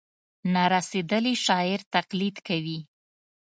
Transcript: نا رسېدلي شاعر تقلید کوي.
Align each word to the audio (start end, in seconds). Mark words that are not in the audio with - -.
نا 0.53 0.63
رسېدلي 0.73 1.33
شاعر 1.45 1.79
تقلید 1.95 2.35
کوي. 2.47 2.79